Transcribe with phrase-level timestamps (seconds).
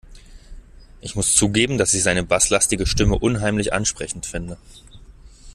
[0.99, 4.57] Ich muss zugeben, dass ich seine basslastige Stimme unheimlich ansprechend finde.